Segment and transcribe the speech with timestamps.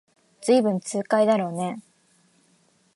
[0.41, 1.87] ずいぶん痛快だろうねえ